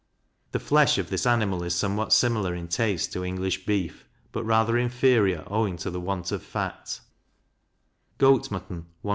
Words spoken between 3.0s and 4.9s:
to English beef, but rather